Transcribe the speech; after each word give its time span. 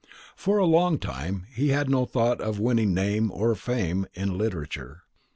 For 0.35 0.57
a 0.57 0.65
long 0.65 0.97
time 0.97 1.45
he 1.53 1.67
had 1.67 1.87
no 1.87 2.05
thought 2.05 2.41
of 2.41 2.59
winning 2.59 2.91
name 2.91 3.29
or 3.31 3.53
fame 3.53 4.07
in 4.15 4.35
literature. 4.35 5.03